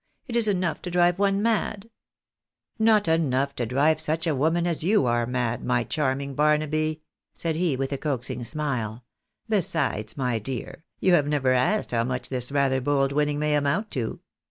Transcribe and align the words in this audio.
It 0.25 0.35
is 0.35 0.47
enough 0.47 0.81
to 0.81 0.89
drive 0.89 1.19
one 1.19 1.43
mad 1.43 1.91
!""Not 2.89 3.07
enough 3.07 3.53
to 3.57 3.67
drive 3.67 3.99
such 4.01 4.25
a 4.25 4.33
woman 4.33 4.65
as 4.65 4.83
you 4.83 5.05
are, 5.05 5.27
mad, 5.27 5.63
my 5.63 5.83
charming 5.83 6.33
Barnaby," 6.33 7.03
said 7.35 7.55
he, 7.55 7.75
with 7.77 7.91
a 7.93 7.99
coaxing 7.99 8.43
smile." 8.43 9.03
Besides, 9.47 10.17
my 10.17 10.39
dear, 10.39 10.83
you 10.99 11.13
have 11.13 11.27
never 11.27 11.51
yet 11.53 11.59
asked 11.59 11.91
how 11.91 12.03
much 12.03 12.29
this 12.29 12.51
rather 12.51 12.81
bold 12.81 13.11
winning 13.11 13.37
may 13.37 13.53
amount 13.53 13.91
to. 13.91 14.21